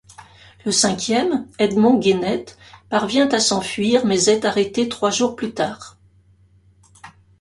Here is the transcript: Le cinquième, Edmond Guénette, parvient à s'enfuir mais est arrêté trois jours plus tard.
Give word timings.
Le 0.65 0.71
cinquième, 0.71 1.47
Edmond 1.59 1.99
Guénette, 1.99 2.57
parvient 2.89 3.29
à 3.29 3.39
s'enfuir 3.39 4.03
mais 4.03 4.23
est 4.29 4.45
arrêté 4.45 4.89
trois 4.89 5.11
jours 5.11 5.35
plus 5.35 5.53
tard. 5.53 5.99